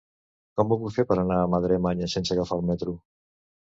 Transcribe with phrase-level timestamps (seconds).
[0.59, 3.01] Com ho puc fer per anar a Madremanya sense agafar el metro?